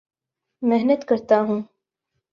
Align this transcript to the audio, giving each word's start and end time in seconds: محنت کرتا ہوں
محنت 0.63 1.07
کرتا 1.07 1.41
ہوں 1.41 1.61